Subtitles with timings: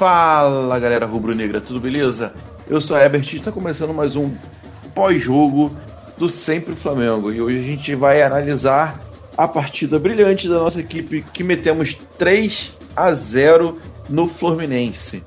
[0.00, 2.32] Fala galera rubro-negra, tudo beleza?
[2.66, 4.34] Eu sou a Herbert e está começando mais um
[4.94, 5.76] pós-jogo
[6.16, 7.30] do Sempre Flamengo.
[7.30, 8.98] E hoje a gente vai analisar
[9.36, 13.78] a partida brilhante da nossa equipe que metemos 3 a 0
[14.08, 15.22] no Fluminense.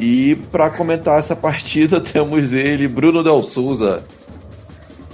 [0.00, 4.02] E para comentar essa partida temos ele, Bruno Del Souza.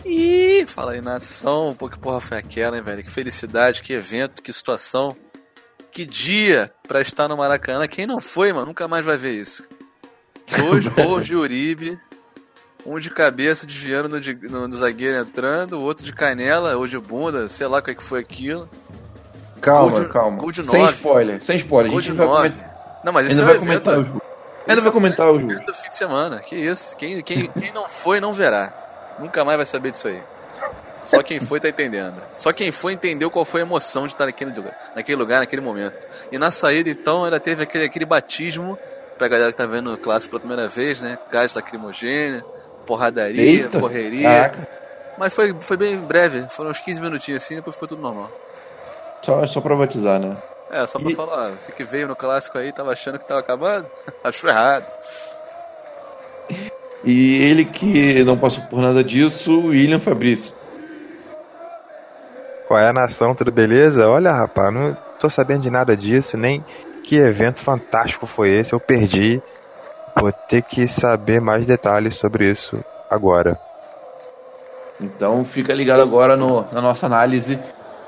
[0.05, 1.75] Ih, fala aí, nação.
[1.77, 3.03] Pô, que porra foi aquela, hein, velho?
[3.03, 5.17] Que felicidade, que evento, que situação.
[5.91, 7.87] Que dia pra estar no Maracanã.
[7.87, 9.65] Quem não foi, mano, nunca mais vai ver isso.
[10.59, 11.99] Dois gols de Uribe.
[12.87, 16.87] Um de cabeça desviando no, de, no, no, zagueiro entrando, o outro de canela ou
[16.87, 18.69] de bunda, sei lá o que, é que foi aquilo.
[19.61, 20.39] Calma, de, calma.
[20.39, 21.91] Gol de sem spoiler, sem spoiler.
[21.91, 23.01] Gol a gente vai comentar.
[23.05, 24.09] Não, mas isso Ainda é vai comentar os
[24.69, 25.65] Ainda vai comentar o jogo.
[25.65, 26.41] do fim de semana.
[26.41, 26.95] Que isso?
[26.97, 28.73] Quem, quem, quem não foi não verá.
[29.19, 30.23] Nunca mais vai saber disso aí.
[31.09, 32.21] Só quem foi tá entendendo.
[32.37, 35.63] Só quem foi entendeu qual foi a emoção de estar naquele lugar, naquele, lugar, naquele
[35.63, 36.07] momento.
[36.31, 38.79] E na saída, então, ela teve aquele, aquele batismo
[39.17, 41.19] pra galera que tá vendo o clássico pela primeira vez, né?
[41.33, 42.45] Gás lacrimogênea,
[42.87, 43.81] porradaria, Eita.
[43.81, 44.29] correria.
[44.29, 44.69] Caraca.
[45.17, 48.31] Mas foi, foi bem breve, foram uns 15 minutinhos assim, depois ficou tudo normal.
[49.23, 50.37] Só, só pra batizar, né?
[50.71, 51.15] É, só pra e...
[51.15, 53.87] falar, você que veio no clássico aí, tava achando que tava acabado,
[54.23, 54.85] achou errado.
[57.03, 60.58] E ele que não passou por nada disso, William Fabrício.
[62.69, 64.07] Qual é a nação, tudo beleza?
[64.07, 66.63] Olha, rapaz, não tô sabendo de nada disso, nem
[67.03, 69.43] que evento fantástico foi esse, eu perdi.
[70.15, 73.59] Vou ter que saber mais detalhes sobre isso agora.
[75.01, 77.59] Então fica ligado agora no, na nossa análise.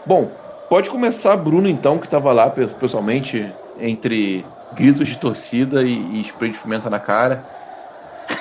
[0.05, 0.31] Bom,
[0.69, 6.51] pode começar, Bruno, então, que estava lá pessoalmente, entre gritos de torcida e, e spray
[6.51, 7.47] de pimenta na cara.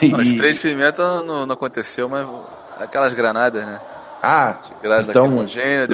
[0.01, 0.33] Não, e...
[0.33, 2.27] spray de pimenta não, não aconteceu, mas
[2.77, 3.79] aquelas granadas, né?
[4.21, 5.45] Ah, então,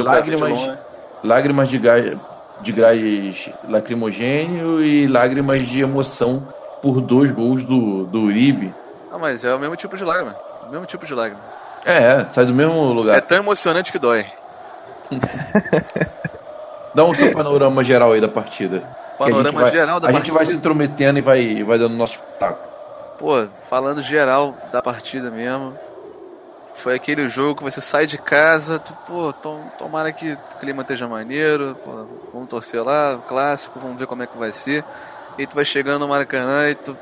[0.04, 0.78] lágrimas,
[1.24, 2.18] lágrimas de gás,
[2.62, 6.48] de gás lacrimogênio e lágrimas de emoção
[6.82, 8.74] por dois gols do, do Uribe.
[9.12, 10.36] Ah, mas é o mesmo tipo de lágrima.
[10.68, 11.42] O mesmo tipo de lágrima.
[11.86, 13.18] É, sai do mesmo lugar.
[13.18, 14.26] É tão emocionante que dói.
[16.96, 18.82] Dá um panorama geral aí da partida.
[19.20, 20.18] Panorama vai, geral da a partida.
[20.18, 22.68] A gente vai se intrometendo e vai, vai dando nosso taco.
[23.18, 25.78] Pô, falando geral da partida mesmo,
[26.82, 30.82] foi aquele jogo que você sai de casa, tu, pô, tom, tomara que o clima
[30.82, 34.84] esteja maneiro, pô, vamos torcer lá, clássico, vamos ver como é que vai ser.
[35.38, 36.98] E tu vai chegando no Maracanã e tu,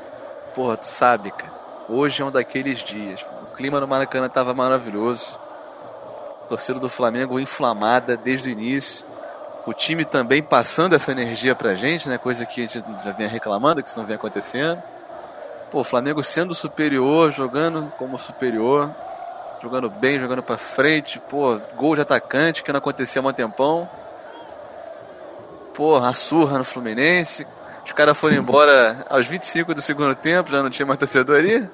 [0.54, 1.52] pô, tu sabe, cara,
[1.88, 3.26] hoje é um daqueles dias.
[3.42, 5.38] O clima no Maracanã tava maravilhoso.
[6.48, 9.06] Torcida do Flamengo inflamada desde o início.
[9.66, 12.18] O time também passando essa energia pra gente, né?
[12.18, 14.82] Coisa que a gente já vinha reclamando, que isso não vem acontecendo.
[15.70, 18.94] Pô, o Flamengo sendo superior, jogando como superior
[19.64, 23.88] jogando bem, jogando para frente, pô, gol de atacante que não acontecia há um tempão.
[25.72, 27.46] Pô, a surra no Fluminense.
[27.84, 31.68] Os caras foram embora aos 25 do segundo tempo, já não tinha mais torcedor ali.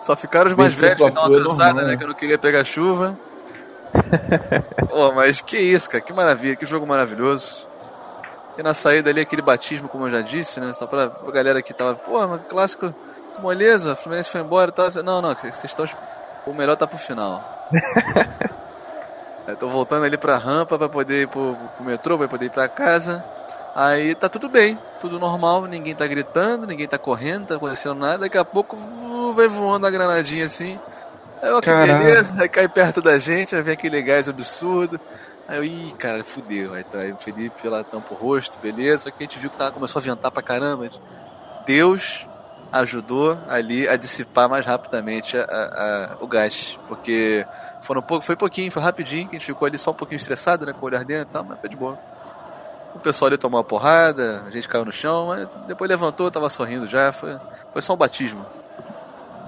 [0.00, 1.96] Só ficaram os mais velhos que dão uma cansada, né?
[1.96, 3.16] Que eu não queria pegar chuva.
[4.90, 7.68] Pô, mas que isso, cara, que maravilha, que jogo maravilhoso.
[8.58, 10.72] E na saída ali aquele batismo, como eu já disse, né?
[10.72, 12.94] Só pra, galera que tava, pô, mas clássico,
[13.38, 14.90] moleza, o Fluminense foi embora e tal.
[15.04, 15.86] Não, não, vocês estão
[16.46, 17.68] o melhor tá pro final.
[19.46, 22.50] Eu tô voltando ali pra rampa pra poder ir pro, pro metrô, pra poder ir
[22.50, 23.22] pra casa.
[23.74, 28.18] Aí tá tudo bem, tudo normal, ninguém tá gritando, ninguém tá correndo, tá acontecendo nada.
[28.18, 28.76] Daqui a pouco
[29.34, 30.78] vai voando a granadinha assim.
[31.42, 34.98] Aí eu, que beleza, aí cai perto da gente, aí vem aquele gás absurdo.
[35.46, 36.72] Aí eu, ih, cara, fudeu.
[36.72, 39.04] Aí tá aí o Felipe lá tampa o rosto, beleza.
[39.04, 40.88] Só que a gente viu que tava, começou a ventar pra caramba.
[41.66, 42.26] Deus
[42.72, 47.46] ajudou ali a dissipar mais rapidamente a, a, o gás, porque
[47.80, 50.66] foram pouco, foi pouquinho, foi rapidinho, que a gente ficou ali só um pouquinho estressado,
[50.66, 51.98] né, com o olho ardendo e tal, mas foi de boa.
[52.94, 56.48] O pessoal ali tomou uma porrada, a gente caiu no chão, mas depois levantou, tava
[56.48, 57.36] sorrindo já, foi,
[57.72, 58.44] foi só um batismo.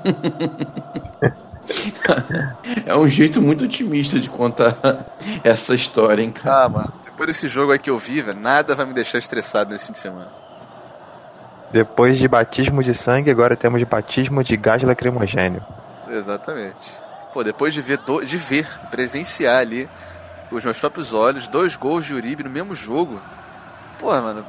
[2.86, 4.76] é um jeito muito otimista de contar
[5.42, 6.64] essa história, hein, cara.
[6.64, 9.72] Ah, mano, depois desse jogo aí que eu vi, velho, nada vai me deixar estressado
[9.72, 10.47] nesse fim de semana.
[11.70, 15.64] Depois de batismo de sangue, agora temos batismo de gás lacrimogênio.
[16.08, 16.98] Exatamente.
[17.32, 19.88] Pô, depois de ver, de ver, presenciar ali,
[20.48, 23.20] com os meus próprios olhos, dois gols de Uribe no mesmo jogo.
[23.98, 24.44] Pô, mano,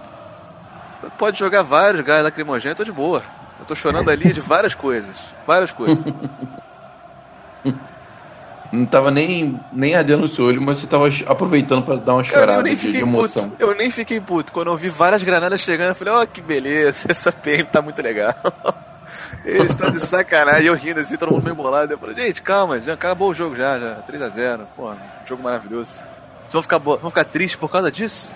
[1.17, 3.21] pode jogar vários gás lacrimogênio, tô de boa.
[3.59, 5.17] Eu tô chorando ali de várias coisas.
[5.45, 6.03] Várias coisas.
[8.71, 12.23] Não tava nem, nem ardendo o seu olho, mas você tava aproveitando para dar uma
[12.23, 13.49] chorada de, de, emoção.
[13.49, 13.61] Puto.
[13.61, 14.51] Eu nem fiquei puto.
[14.51, 17.81] Quando eu vi várias granadas chegando, eu falei, ó, oh, que beleza, essa PM tá
[17.81, 18.35] muito legal.
[19.43, 21.91] Eles estão de sacanagem, eu rindo assim, todo mundo meio bolado.
[21.91, 23.95] Eu falei, gente, calma, já acabou o jogo já, já.
[24.07, 24.61] 3x0.
[24.75, 24.93] Pô,
[25.25, 25.91] jogo maravilhoso.
[25.91, 28.33] Vocês vão ficar, vão ficar tristes por causa disso?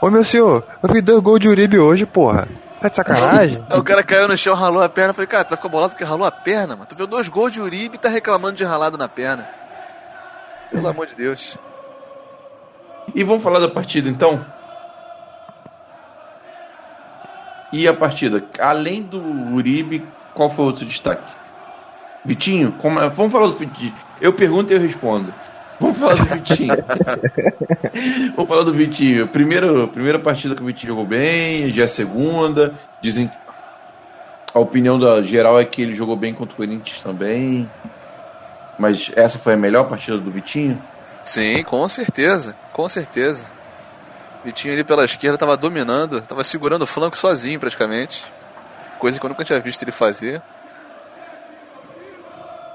[0.00, 2.48] Ô meu senhor, eu vi dois gols de Uribe hoje, porra.
[2.80, 3.64] Tá de sacanagem?
[3.68, 5.10] Aí o cara caiu no chão, ralou a perna.
[5.10, 6.86] Eu falei, cara, tu vai ficar bolado porque ralou a perna, mano?
[6.88, 9.59] Tu viu dois gols de Uribe e tá reclamando de ralado na perna.
[10.70, 11.56] Pelo amor de Deus.
[13.14, 14.44] E vamos falar da partida então?
[17.72, 18.44] E a partida?
[18.58, 19.20] Além do
[19.54, 21.32] Uribe, qual foi o outro destaque?
[22.24, 22.72] Vitinho?
[22.72, 23.08] Como é?
[23.08, 23.94] Vamos falar do Vitinho.
[24.20, 25.32] Eu pergunto e eu respondo.
[25.78, 26.76] Vamos falar do Vitinho.
[28.36, 29.28] Vamos falar do Vitinho.
[29.28, 32.74] Primeiro, primeira partida que o Vitinho jogou bem, já é segunda.
[33.00, 33.30] Dizem
[34.52, 37.68] a opinião da geral é que ele jogou bem contra o Corinthians também.
[38.80, 40.82] Mas essa foi a melhor partida do Vitinho?
[41.22, 42.56] Sim, com certeza.
[42.72, 43.44] Com certeza.
[44.42, 48.32] Vitinho ali pela esquerda tava dominando, tava segurando o flanco sozinho praticamente.
[48.98, 50.40] Coisa que eu nunca tinha visto ele fazer.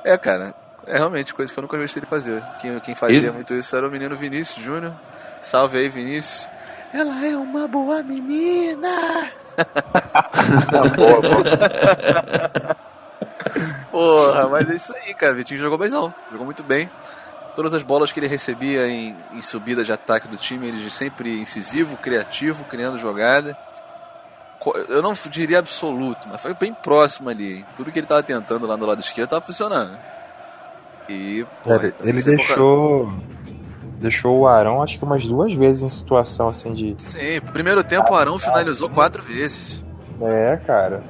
[0.04, 0.54] É, cara,
[0.86, 2.44] é realmente coisa que eu nunca vi ele fazer.
[2.60, 4.94] Quem, quem fazia muito isso era o menino Vinícius Júnior.
[5.42, 6.48] Salve aí, Vinícius.
[6.94, 9.31] Ela é uma boa menina!
[10.96, 12.86] boa, boa.
[13.92, 15.33] Porra, mas é isso aí, cara.
[15.33, 16.13] O Vitinho jogou bem não.
[16.31, 16.89] Jogou muito bem.
[17.56, 21.39] Todas as bolas que ele recebia em, em subida de ataque do time, ele sempre
[21.39, 23.57] incisivo, criativo, criando jogada.
[24.89, 27.63] Eu não diria absoluto, mas foi bem próximo ali.
[27.75, 29.98] Tudo que ele estava tentando lá no lado esquerdo estava funcionando.
[31.07, 33.13] E, pô, ele, ele deixou.
[33.98, 36.95] Deixou o Arão acho que umas duas vezes em situação assim de.
[36.98, 39.81] Sim, primeiro tempo o Arão finalizou quatro vezes.
[40.21, 41.01] É, cara.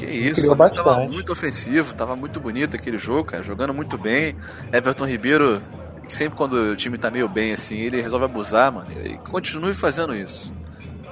[0.00, 4.34] Que isso, tava muito ofensivo, tava muito bonito aquele jogo, cara, jogando muito bem.
[4.72, 5.62] Everton Ribeiro,
[6.08, 8.86] sempre quando o time tá meio bem assim, ele resolve abusar, mano.
[9.04, 10.52] E continue fazendo isso.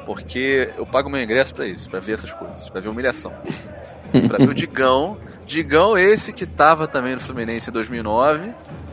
[0.06, 3.32] Porque eu pago meu ingresso para isso, para ver essas coisas, para ver humilhação.
[4.26, 5.18] pra ver o Digão
[5.48, 8.52] Digão esse que tava também no Fluminense em 2009,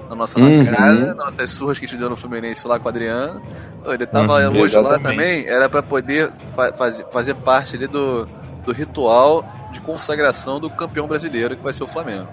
[0.10, 0.64] na nossa uhum.
[0.64, 3.42] nas nossas surras que a gente deu no Fluminense lá com o Adriano.
[3.86, 8.26] Ele tava uhum, hoje lá também, era para poder fa fazer, fazer parte ali do,
[8.66, 9.44] do ritual
[9.76, 12.28] de consagração do campeão brasileiro que vai ser o Flamengo.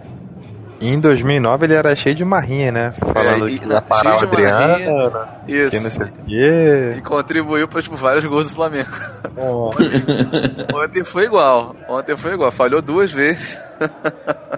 [0.80, 2.92] Em 2009 ele era cheio de marrinha, né?
[2.98, 5.70] Falando é, e, que ia parar o Adriano, isso.
[5.70, 6.94] que não sei o quê.
[6.96, 8.90] E contribuiu para tipo, vários gols do Flamengo.
[9.36, 9.70] Oh.
[9.70, 11.76] Ontem, ontem foi igual.
[11.88, 12.50] Ontem foi igual.
[12.50, 13.56] Falhou duas vezes.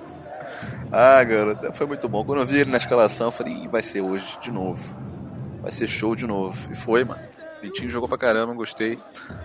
[0.91, 2.25] ah, garoto, foi muito bom.
[2.25, 4.83] Quando eu vi ele na escalação, eu falei, vai ser hoje de novo.
[5.61, 6.59] Vai ser show de novo.
[6.71, 7.21] E foi, mano.
[7.61, 8.99] Vitinho jogou pra caramba, gostei.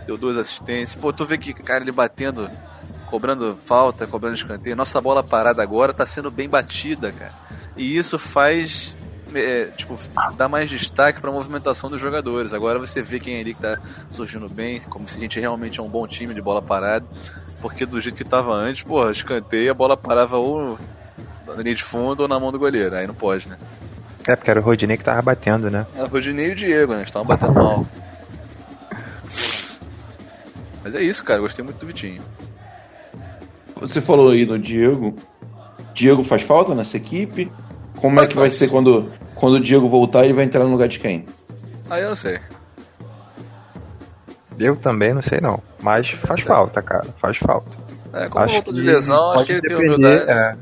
[0.05, 0.95] Deu duas assistências.
[0.95, 2.49] Pô, tu vê que, cara, ele batendo
[3.09, 4.75] cobrando falta, cobrando escanteio.
[4.75, 7.33] Nossa bola parada agora está sendo bem batida, cara.
[7.75, 8.95] E isso faz
[9.35, 9.97] é, tipo,
[10.35, 12.53] dá mais destaque para a movimentação dos jogadores.
[12.53, 13.79] Agora você vê quem é ali que tá
[14.09, 17.05] surgindo bem, como se a gente realmente é um bom time de bola parada.
[17.61, 20.79] Porque do jeito que estava antes, porra, escanteio, a bola parava ou
[21.45, 22.95] na linha de fundo ou na mão do goleiro.
[22.95, 23.57] Aí não pode, né?
[24.27, 25.85] É, porque era o Rodinei que tava batendo, né?
[25.95, 27.03] Era o Rodinei e o Diego, né?
[27.03, 27.85] Estavam batendo mal.
[30.83, 31.41] Mas é isso, cara.
[31.41, 32.21] Gostei muito do Vitinho.
[33.81, 35.15] Você falou aí do Diego.
[35.93, 37.51] Diego faz falta nessa equipe?
[37.97, 40.87] Como é que vai ser quando, quando o Diego voltar e vai entrar no lugar
[40.87, 41.25] de quem?
[41.89, 42.39] Aí eu não sei.
[44.57, 45.61] Eu também não sei não.
[45.81, 47.07] Mas faz falta, cara.
[47.21, 47.77] Faz falta.
[48.13, 50.29] É, como acho voltou de lesão, acho que ele depender, tem humildade.
[50.29, 50.57] É,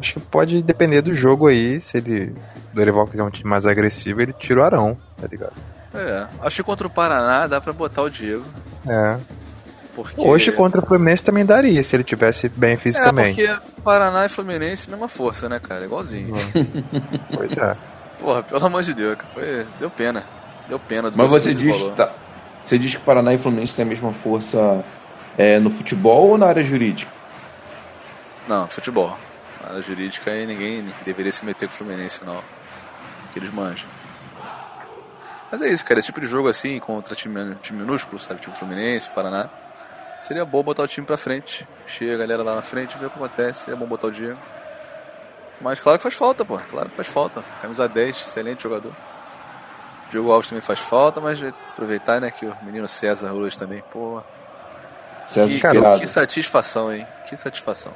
[0.00, 1.80] acho que pode depender do jogo aí.
[1.80, 2.26] Se ele.
[2.26, 5.52] Do Dorival quiser um time mais agressivo, ele tira o Arão, tá ligado?
[5.94, 8.44] É, acho que contra o Paraná dá pra botar o Diego.
[8.86, 9.16] É.
[9.94, 10.20] Porque...
[10.20, 13.44] Hoje contra o Fluminense também daria, se ele tivesse bem fisicamente.
[13.44, 15.84] É, porque Paraná e Fluminense, mesma força, né, cara?
[15.84, 16.34] Igualzinho.
[17.32, 17.76] pois é.
[18.18, 19.66] Porra, pelo amor de Deus, foi...
[19.78, 20.24] deu pena.
[20.68, 21.12] Deu pena.
[21.14, 22.12] Mas você diz, tá,
[22.62, 24.84] você diz que Paraná e Fluminense têm a mesma força
[25.38, 27.12] é, no futebol ou na área jurídica?
[28.48, 29.16] Não, futebol.
[29.62, 32.38] Na área jurídica aí ninguém deveria se meter com o Fluminense, não.
[33.32, 33.86] Que eles manjam.
[35.52, 36.00] Mas é isso, cara.
[36.00, 38.40] Esse tipo de jogo assim, contra time, time minúsculo, sabe?
[38.40, 39.48] Tipo Fluminense, Paraná
[40.26, 41.68] Seria bom botar o time pra frente.
[41.86, 43.64] Chega a galera lá na frente, vê o que acontece.
[43.64, 44.38] Seria bom botar o Diego.
[45.60, 46.58] Mas claro que faz falta, pô.
[46.70, 47.44] Claro que faz falta.
[47.60, 48.90] Camisa 10, excelente jogador.
[50.10, 54.22] Diogo Alves também faz falta, mas aproveitar, né, que o menino César hoje também, pô.
[55.26, 57.06] César que, cara, que satisfação, hein?
[57.28, 57.92] Que satisfação.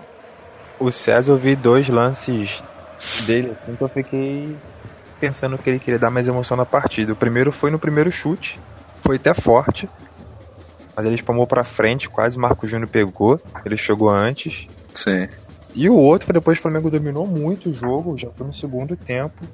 [0.79, 2.63] O César, eu vi dois lances
[3.25, 4.55] dele, assim, que eu fiquei
[5.19, 7.15] pensando que ele queria dar mais emoção na partida.
[7.15, 8.61] O primeiro foi no primeiro chute,
[9.03, 9.89] foi até forte
[10.99, 13.41] mas ele espalmou pra frente, quase Marco Júnior pegou.
[13.65, 14.67] Ele chegou antes.
[14.93, 15.29] Sim.
[15.73, 18.53] E o outro foi depois que o Flamengo dominou muito o jogo, já foi no
[18.53, 19.47] segundo tempo.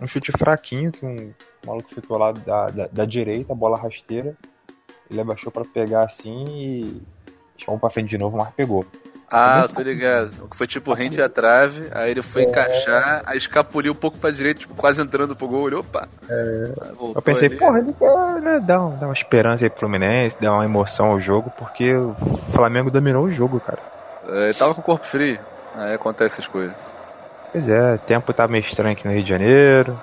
[0.00, 1.34] Um chute fraquinho, que um
[1.66, 4.34] maluco chutou lá da, da, da direita, a bola rasteira.
[5.10, 7.02] Ele abaixou para pegar assim e
[7.58, 8.86] chamou pra frente de novo, mas pegou.
[9.30, 10.30] Ah, eu tô ligado.
[10.54, 14.60] Foi tipo rende a trave, aí ele foi encaixar, aí escapuliu um pouco pra direita,
[14.60, 16.08] tipo, quase entrando pro gol, opa.
[16.30, 16.70] É,
[17.14, 17.56] eu pensei, ali.
[17.58, 21.06] porra, ele quer né, dar, um- dar uma esperança aí pro Fluminense, dar uma emoção
[21.10, 22.14] ao jogo, porque o
[22.54, 23.78] Flamengo dominou o jogo, cara.
[24.28, 25.38] É, Ele tava com o corpo frio,
[25.74, 26.76] aí acontece essas coisas.
[27.52, 30.00] Pois é, o tempo tá meio estranho aqui no Rio de Janeiro.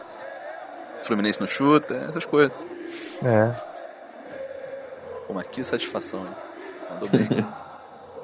[1.02, 2.64] Fluminense não chuta, essas coisas.
[3.24, 3.52] É.
[5.34, 6.36] Mas que satisfação, hein?
[6.92, 7.28] Mandou bem.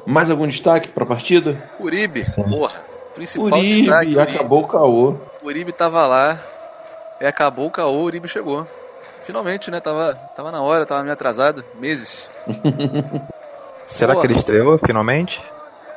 [0.05, 1.61] Mais algum destaque pra partida?
[1.79, 2.49] Uribe, Sim.
[2.49, 2.83] porra.
[3.13, 4.19] Principal Uribe, destaque, Uribe.
[4.19, 5.17] acabou o caô.
[5.43, 6.39] Uribe tava lá,
[7.19, 8.67] e acabou o caô, o Uribe chegou.
[9.23, 9.79] Finalmente, né?
[9.79, 12.27] Tava, tava na hora, tava meio atrasado, meses.
[13.85, 15.41] Será que ele estreou finalmente?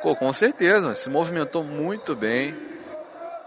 [0.03, 2.55] Pô, com certeza, se movimentou muito bem.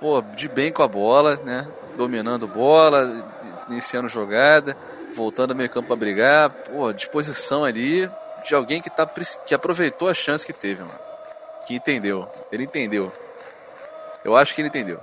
[0.00, 1.68] Pô, de bem com a bola, né?
[1.96, 3.24] Dominando bola,
[3.68, 4.76] iniciando jogada,
[5.14, 6.50] voltando ao meio campo pra brigar.
[6.50, 8.10] Pô, disposição ali
[8.48, 9.06] de alguém que, tá,
[9.46, 10.98] que aproveitou a chance que teve, mano.
[11.66, 12.28] Que entendeu.
[12.50, 13.12] Ele entendeu.
[14.24, 14.98] Eu acho que ele entendeu.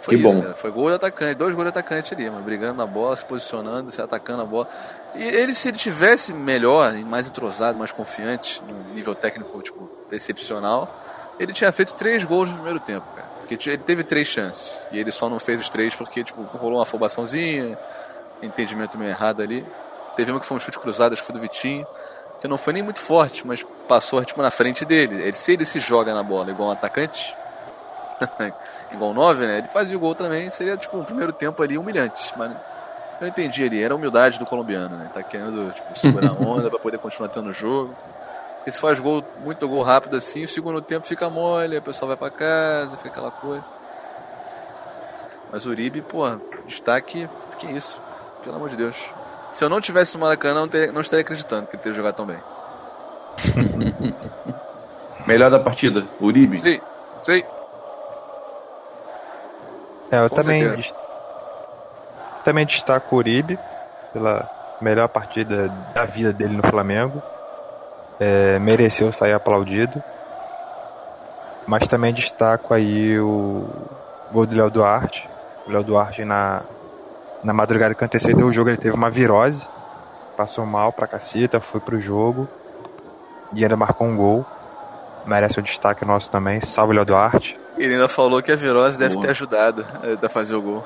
[0.00, 0.42] Foi Que isso, bom.
[0.42, 0.54] cara.
[0.54, 2.42] Foi gol de atacante, dois gols de atacante ali, mano.
[2.42, 4.68] Brigando na bola, se posicionando, se atacando a bola.
[5.14, 10.96] E ele, se ele tivesse melhor, mais entrosado, mais confiante, no nível técnico, tipo, excepcional,
[11.38, 13.28] ele tinha feito três gols no primeiro tempo, cara.
[13.38, 14.86] Porque ele teve três chances.
[14.90, 17.78] E ele só não fez os três porque, tipo, rolou uma afobaçãozinha,
[18.42, 19.64] entendimento meio errado ali.
[20.16, 21.86] Teve uma que foi um chute cruzado, acho que foi do Vitinho,
[22.42, 25.14] que não foi nem muito forte, mas passou, tipo, na frente dele.
[25.22, 27.36] Ele, se ele se joga na bola igual um atacante,
[28.90, 29.58] igual um 9, né?
[29.58, 32.34] Ele fazia o gol também, seria, tipo, um primeiro tempo ali humilhante.
[32.36, 32.50] Mas
[33.20, 35.08] eu entendi ali, era a humildade do colombiano, né?
[35.14, 37.94] Tá querendo, tipo, segurar a onda pra poder continuar tendo o jogo.
[38.66, 42.08] E se faz gol, muito gol rápido assim, o segundo tempo fica mole, o pessoal
[42.08, 43.70] vai pra casa, fica aquela coisa.
[45.52, 46.24] Mas o Uribe, pô,
[46.66, 48.00] destaque, que isso,
[48.42, 48.96] pelo amor de Deus.
[49.52, 52.14] Se eu não tivesse no Maracanã, não, ter- não estaria acreditando que ele teria jogado
[52.14, 52.38] tão bem.
[55.26, 56.60] Melhor da partida, Uribe.
[56.60, 56.80] Sim,
[57.22, 57.42] sim.
[60.10, 60.94] É, eu Com também, certeza.
[62.44, 63.58] também destaco o Uribe
[64.12, 64.48] pela
[64.80, 67.22] melhor partida da vida dele no Flamengo.
[68.20, 70.02] É, mereceu sair aplaudido.
[71.66, 73.66] Mas também destaco aí o
[74.32, 75.28] gol do Léo Duarte.
[75.66, 76.62] O Léo Duarte na,
[77.42, 79.66] na madrugada que antecedeu o jogo ele teve uma virose.
[80.36, 82.48] Passou mal pra caceta, foi pro jogo.
[83.52, 84.46] E ainda marcou um gol.
[85.26, 86.60] Merece o destaque nosso também.
[86.60, 87.58] Salve Léo Duarte.
[87.78, 89.26] Ele ainda falou que a virose deve Boa.
[89.26, 90.84] ter ajudado eh, a fazer o gol.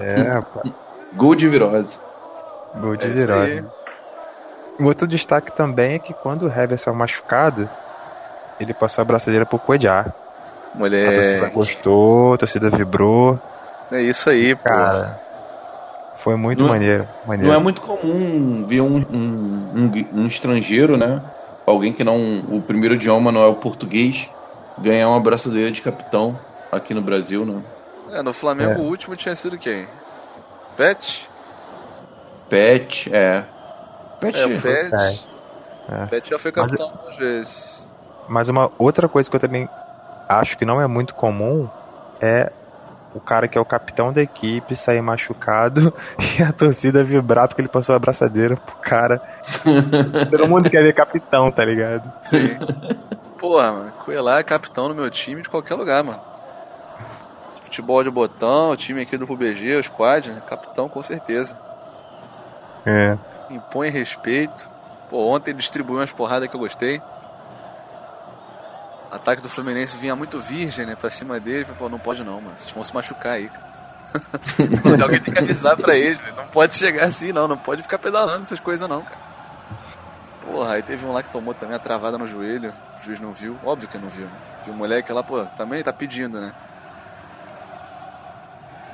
[0.00, 0.72] É, rapaz.
[1.14, 1.98] Gol de virose.
[2.74, 3.64] Gol de É virose.
[4.78, 7.68] Um outro destaque também é que quando o Hever saiu machucado,
[8.60, 10.08] ele passou a braçadeira pro Coediar.
[10.74, 13.40] A torcida Mulher, gostou, a torcida vibrou.
[13.90, 14.68] é isso aí, pô.
[16.26, 17.06] Foi muito Não- maneiro.
[17.24, 17.52] maneiro.
[17.52, 21.22] Não é muito comum ver um, um, um- um estrangeiro, né?
[21.64, 22.16] Alguém que não.
[22.50, 24.28] O primeiro idioma não é o português,
[24.76, 26.36] ganhar uma braçadeira de capitão
[26.72, 27.62] aqui no Brasil, né?
[28.10, 28.76] É, no Flamengo É.
[28.76, 29.86] o último tinha sido quem?
[30.76, 31.30] Pet?
[32.48, 33.44] Pet, é.
[34.20, 35.26] Pet, É, o Pet.
[35.88, 36.06] É.
[36.06, 37.86] Pet já foi Mas- capitão algumas vezes.
[38.28, 39.68] Mas uma outra coisa que eu também
[40.28, 41.68] acho que não é muito comum
[42.20, 42.50] é
[43.16, 45.92] o cara que é o capitão da equipe sair machucado
[46.38, 49.22] e a torcida vibrar porque ele passou a braçadeira pro cara.
[50.30, 52.12] Todo mundo quer ver capitão, tá ligado?
[52.20, 52.58] Sim.
[53.38, 56.20] Porra, mano, Coelho é capitão no meu time de qualquer lugar, mano.
[57.62, 60.42] Futebol de botão, o time aqui do PUBG, o squad, né?
[60.46, 61.58] capitão com certeza.
[62.84, 63.16] É.
[63.50, 64.68] Impõe respeito.
[65.08, 67.00] Pô, ontem ele distribuiu umas porradas que eu gostei.
[69.16, 71.64] Ataque do Fluminense vinha muito virgem, né, pra cima dele.
[71.64, 72.56] Falei, Pô, não pode não, mano.
[72.56, 73.66] Vocês vão se machucar aí, cara.
[75.02, 76.36] Alguém tem que avisar pra eles, velho.
[76.36, 77.48] Não pode chegar assim, não.
[77.48, 79.26] Não pode ficar pedalando essas coisas, não, cara.
[80.44, 82.72] Porra, aí teve um lá que tomou também a travada no joelho.
[82.98, 83.58] O juiz não viu.
[83.64, 84.28] Óbvio que não viu.
[84.64, 86.52] Viu o moleque lá, pô, também tá pedindo, né?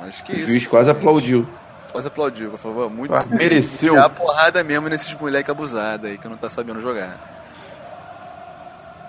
[0.00, 0.48] Mas que o isso.
[0.48, 0.98] juiz quase gente.
[0.98, 1.48] aplaudiu.
[1.90, 2.50] Quase aplaudiu.
[2.50, 3.14] Por favor, muito.
[3.14, 3.96] Ah, mereceu.
[3.96, 7.18] É a porrada mesmo nesses moleque abusado aí que não tá sabendo jogar.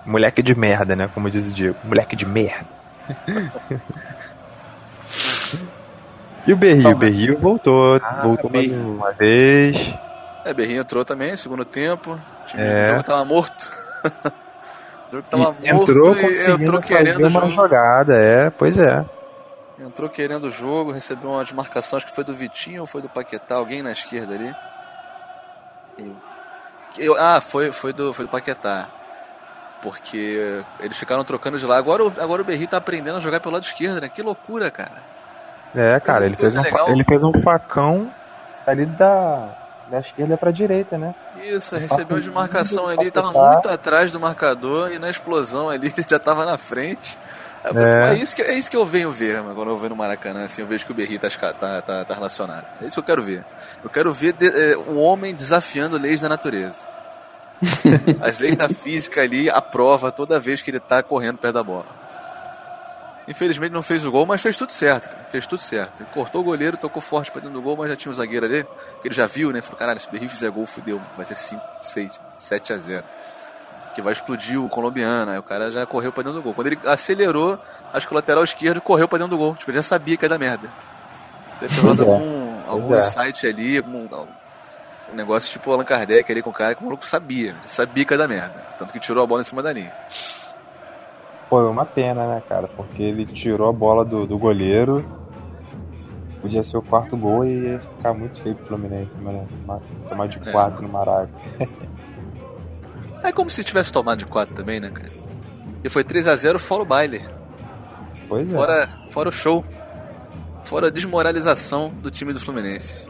[0.05, 1.09] Moleque de merda, né?
[1.13, 1.77] Como diz o Diego.
[1.83, 2.65] Moleque de merda.
[6.45, 6.89] e o Berrio?
[6.91, 7.99] O Berrio voltou.
[8.03, 9.93] Ah, voltou mais uma vez.
[10.45, 12.11] É, Berrinho entrou também, segundo tempo.
[12.43, 12.85] O, time, É.
[12.87, 13.71] o jogo tava morto.
[15.09, 17.53] o jogo tava E morto entrou e entrou fazer querendo o uma jogo.
[17.53, 18.15] jogada.
[18.17, 19.05] É, pois é.
[19.79, 23.09] Entrou querendo o jogo, recebeu uma desmarcação, acho que foi do Vitinho ou foi do
[23.09, 24.53] Paquetá, alguém na esquerda ali.
[25.97, 26.11] E-
[26.97, 28.87] eu- ah, foi, foi, do, foi do Paquetá.
[29.83, 31.75] Porque eles ficaram trocando de lá.
[31.77, 34.07] Agora, o- agora o Berri tá aprendendo a jogar pelo lado esquerdo, né?
[34.07, 35.03] Que loucura, cara.
[35.75, 36.89] É, cara, ele fez, um, legal.
[36.89, 38.09] ele fez um facão
[38.65, 39.49] ali da,
[39.89, 41.13] da esquerda pra direita, né?
[41.43, 46.05] Isso, recebeu de marcação ali, tava muito atrás do marcador e na explosão ali ele
[46.07, 47.19] já tava na frente.
[47.65, 48.09] É, é.
[48.09, 50.45] é, isso, que, é isso que eu venho ver, mano, quando eu venho no Maracanã,
[50.45, 52.65] assim, eu vejo que o Berri tá, tá, tá, tá relacionado.
[52.81, 53.43] É isso que eu quero ver.
[53.83, 56.85] Eu quero ver de, é, o homem desafiando leis da natureza.
[58.21, 62.03] As leis da física ali aprova toda vez que ele tá correndo perto da bola.
[63.27, 65.23] Infelizmente não fez o gol, mas fez tudo certo, cara.
[65.25, 66.01] Fez tudo certo.
[66.01, 68.45] Ele cortou o goleiro, tocou forte pra dentro do gol, mas já tinha o zagueiro
[68.45, 68.65] ali.
[69.03, 69.61] Ele já viu, né?
[69.61, 71.01] Falou, caralho, se o Berri fizer gol, fudeu.
[71.15, 73.03] Vai ser 5, 6, 7 a 0
[73.93, 75.31] que vai explodir o colombiano.
[75.31, 76.53] Aí o cara já correu pra dentro do gol.
[76.53, 77.59] Quando ele acelerou,
[77.93, 79.55] acho que o lateral esquerdo correu pra dentro do gol.
[79.55, 80.67] Tipo, ele já sabia que ia dar merda.
[81.61, 81.89] Deve ter é.
[81.89, 83.03] algum, algum é.
[83.03, 84.07] site ali, algum,
[85.13, 87.55] um negócio tipo Allan Kardec ali com o cara que o maluco sabia.
[87.65, 88.55] Sabia que ia dar merda.
[88.77, 89.93] Tanto que tirou a bola em cima da linha.
[91.49, 92.67] Foi uma pena, né, cara?
[92.67, 95.05] Porque ele tirou a bola do, do goleiro.
[96.41, 99.45] Podia ser o quarto gol e ia ficar muito feio pro Fluminense, né?
[100.09, 100.51] Tomar de é.
[100.51, 100.81] quatro é.
[100.81, 101.29] no Maraca.
[103.23, 105.09] É como se tivesse tomado de 4 também, né, cara?
[105.81, 107.25] E foi 3 a 0 fora o baile.
[108.27, 108.55] Pois é.
[108.55, 109.63] Fora, fora o show.
[110.63, 113.07] Fora a desmoralização do time do Fluminense.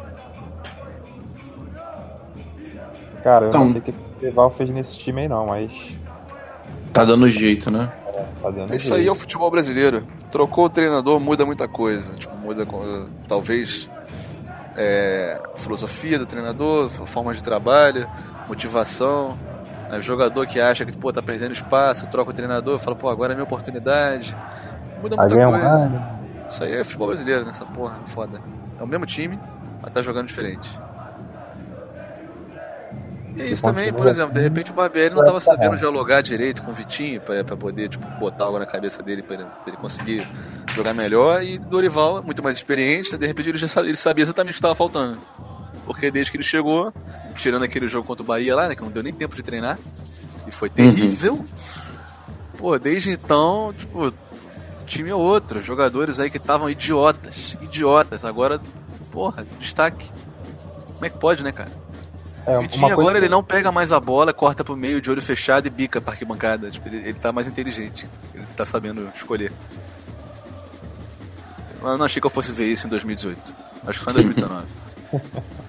[3.24, 5.72] Cara, eu então, não sei o que o Rival fez nesse time aí não, mas.
[6.92, 7.92] Tá dando jeito, né?
[8.08, 9.00] É, tá dando Isso jeito.
[9.00, 10.06] aí é o futebol brasileiro.
[10.30, 12.14] Trocou o treinador, muda muita coisa.
[12.14, 12.68] Tipo, muda
[13.28, 13.90] talvez
[14.76, 18.08] é, filosofia do treinador, forma de trabalho,
[18.48, 19.38] motivação.
[19.90, 23.34] É, jogador que acha que pô, tá perdendo espaço, troca o treinador, fala, pô, agora
[23.34, 24.36] é minha oportunidade.
[25.02, 25.78] Muda muita Aí coisa.
[25.78, 28.42] Um isso aí é futebol brasileiro, nessa porra, foda.
[28.80, 29.40] É o mesmo time,
[29.82, 30.70] mas tá jogando diferente.
[33.36, 36.62] E é isso também, por exemplo, de repente o Barbieri não tava sabendo dialogar direito
[36.62, 40.28] com o Vitinho pra poder, tipo, botar algo na cabeça dele pra ele, ele conseguir
[40.76, 41.44] jogar melhor.
[41.44, 44.60] E Dorival, muito mais experiente, de repente ele já sabia, ele sabia exatamente o que
[44.60, 45.18] estava faltando.
[45.86, 46.94] Porque desde que ele chegou,
[47.36, 49.78] tirando aquele jogo contra o Bahia lá, né, que não deu nem tempo de treinar,
[50.48, 51.34] e foi terrível.
[51.34, 51.46] Uhum.
[52.58, 54.14] Pô, desde então, tipo,
[54.86, 58.62] time é outro, jogadores aí que estavam idiotas, idiotas, agora,
[59.12, 60.10] porra, destaque.
[60.94, 61.83] Como é que pode, né, cara?
[62.46, 65.66] É, Vitinho agora ele não pega mais a bola, corta pro meio de olho fechado
[65.66, 66.70] e bica pra arquibancada.
[66.70, 68.08] Tipo, ele, ele tá mais inteligente.
[68.34, 69.52] Ele tá sabendo escolher.
[71.82, 73.54] Eu não achei que eu fosse ver isso em 2018.
[73.88, 74.68] Acho que foi em 2019.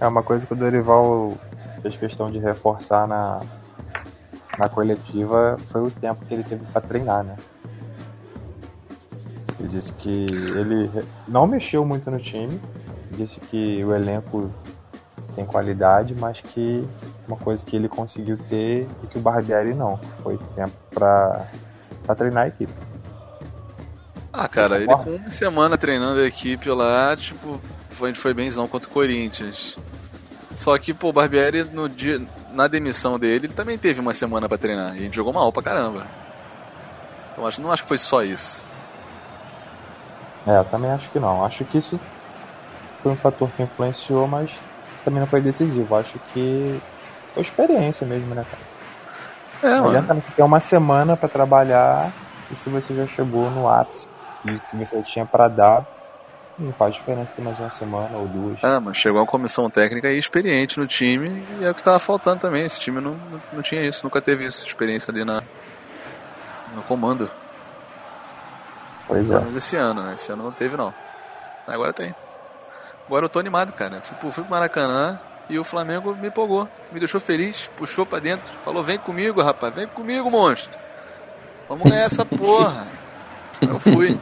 [0.00, 1.36] É uma coisa que o Dorival
[1.82, 3.40] fez questão de reforçar na,
[4.56, 7.36] na coletiva foi o tempo que ele teve para treinar, né?
[9.58, 10.88] Ele disse que ele
[11.26, 12.60] não mexeu muito no time,
[13.10, 14.48] disse que o elenco
[15.38, 16.84] tem qualidade, mas que
[17.28, 21.46] uma coisa que ele conseguiu ter e que o Barbieri não, foi tempo para
[22.16, 22.72] treinar a equipe.
[24.32, 28.88] Ah, cara, ele com uma semana treinando a equipe lá, tipo, foi, foi benzão contra
[28.88, 29.76] o Corinthians.
[30.50, 32.20] Só que, pô, o Barbieri, no dia,
[32.50, 34.96] na demissão dele, ele também teve uma semana para treinar.
[34.96, 36.04] E a gente jogou mal pra caramba.
[37.30, 38.66] Então acho, não acho que foi só isso.
[40.44, 41.44] É, eu também acho que não.
[41.44, 42.00] Acho que isso
[43.02, 44.50] foi um fator que influenciou, mas
[45.04, 45.96] também não foi decisivo.
[45.96, 46.80] Acho que
[47.34, 49.74] foi experiência mesmo, né, cara?
[49.74, 52.12] É, não adianta você ter uma semana para trabalhar
[52.50, 54.06] e se você já chegou no ápice
[54.44, 55.84] e que você tinha para dar,
[56.58, 58.58] não faz diferença ter mais uma semana ou duas.
[58.62, 61.98] Ah, mas chegou uma comissão técnica e experiente no time e é o que estava
[61.98, 62.64] faltando também.
[62.64, 65.42] Esse time não, não, não, tinha isso, nunca teve isso, experiência ali na,
[66.74, 67.30] no comando.
[69.06, 69.40] Pois é.
[69.40, 70.14] Mas esse ano, né?
[70.14, 70.94] Esse ano não teve não.
[71.66, 72.14] Agora tem.
[73.08, 74.00] Agora eu tô animado, cara.
[74.00, 75.18] Tipo, fui pro Maracanã
[75.48, 79.74] e o Flamengo me empolgou, me deixou feliz, puxou para dentro, falou: vem comigo, rapaz,
[79.74, 80.78] vem comigo, monstro.
[81.66, 82.86] Vamos ganhar essa porra.
[83.62, 84.20] eu fui.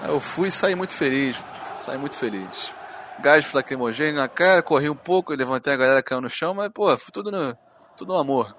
[0.00, 1.42] Aí eu fui e saí muito feliz.
[1.80, 2.72] Saí muito feliz.
[3.18, 6.96] Gás lacrimogêneo na cara, corri um pouco, levantei a galera caiu no chão, mas, pô,
[6.96, 7.56] foi tudo no,
[7.96, 8.56] tudo no amor.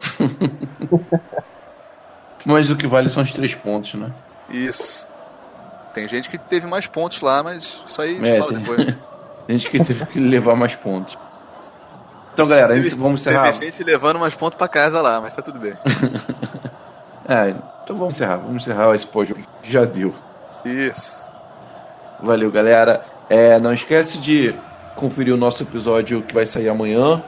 [2.44, 4.12] mas o que vale são os três pontos, né?
[4.50, 5.07] Isso.
[5.94, 8.58] Tem gente que teve mais pontos lá, mas isso aí a gente é, fala tem...
[8.58, 8.84] depois.
[9.46, 11.16] tem gente que teve que levar mais pontos.
[12.32, 13.52] Então, galera, teve, vamos encerrar.
[13.52, 15.72] Tem gente levando mais pontos para casa lá, mas tá tudo bem.
[17.28, 18.36] é, então vamos encerrar.
[18.36, 19.28] Vamos encerrar esse pós
[19.62, 20.14] Já deu.
[20.64, 21.32] Isso.
[22.22, 23.04] Valeu, galera.
[23.28, 24.54] É, não esquece de
[24.94, 27.22] conferir o nosso episódio que vai sair amanhã.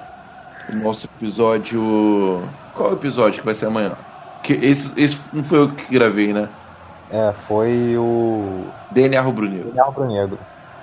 [0.68, 2.42] O nosso episódio.
[2.75, 3.92] Qual é o episódio que vai sair amanhã?
[4.44, 6.49] Que esse, esse não foi eu que gravei, né?
[7.12, 8.64] É, foi o.
[8.90, 9.70] DNA Rubro Negro.
[9.70, 10.38] DNA Rubro Negro.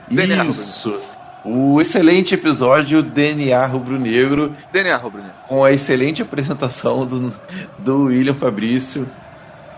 [0.10, 1.00] Isso!
[1.46, 4.54] O excelente episódio DNA Rubro Negro.
[4.72, 5.36] DNA Rubro Negro.
[5.48, 7.32] Com a excelente apresentação do,
[7.78, 9.08] do William Fabrício.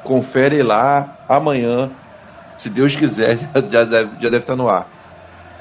[0.04, 1.92] Confere lá amanhã
[2.58, 3.38] se Deus quiser,
[3.70, 4.88] já deve, já deve estar no ar.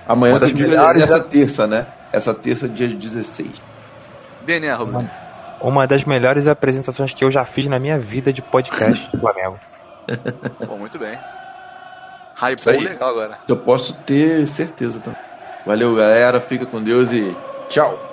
[0.07, 1.87] Amanhã Uma das melhores essa é- terça, né?
[2.13, 3.61] Essa terça, dia 16.
[4.47, 5.09] DNA, Rubro.
[5.61, 9.59] Uma das melhores apresentações que eu já fiz na minha vida de podcast do Flamengo.
[10.67, 11.21] Pô, muito bem.
[12.41, 13.41] Hypou legal agora.
[13.49, 15.19] Eu posso ter certeza também.
[15.65, 16.41] Valeu, galera.
[16.41, 17.37] Fica com Deus e
[17.69, 18.08] tchau.